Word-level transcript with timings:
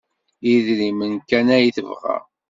D 0.43 0.45
idrimen 0.55 1.13
kan 1.29 1.47
ay 1.55 1.67
tebɣa. 1.75 2.17